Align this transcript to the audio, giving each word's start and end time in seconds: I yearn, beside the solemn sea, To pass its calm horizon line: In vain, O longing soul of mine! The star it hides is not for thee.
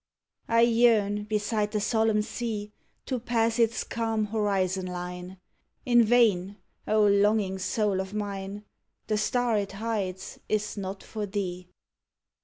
I 0.49 0.61
yearn, 0.61 1.25
beside 1.25 1.73
the 1.73 1.79
solemn 1.79 2.23
sea, 2.23 2.71
To 3.05 3.19
pass 3.19 3.59
its 3.59 3.83
calm 3.83 4.25
horizon 4.25 4.87
line: 4.87 5.37
In 5.85 6.03
vain, 6.03 6.57
O 6.87 7.05
longing 7.05 7.59
soul 7.59 7.99
of 8.01 8.11
mine! 8.11 8.65
The 9.05 9.17
star 9.19 9.59
it 9.59 9.73
hides 9.73 10.39
is 10.49 10.75
not 10.75 11.03
for 11.03 11.27
thee. 11.27 11.69